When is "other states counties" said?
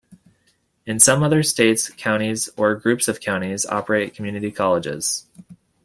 1.21-2.49